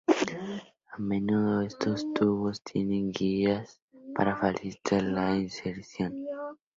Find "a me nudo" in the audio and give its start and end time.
0.93-1.61